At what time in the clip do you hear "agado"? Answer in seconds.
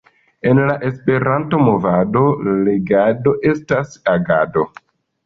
4.15-4.65